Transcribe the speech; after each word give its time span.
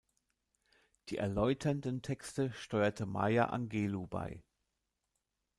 Die 1.09 1.17
erläuternden 1.17 2.01
Texte 2.01 2.51
steuerte 2.53 3.05
Maya 3.05 3.51
Angelou 3.51 4.07
bei. 4.07 4.41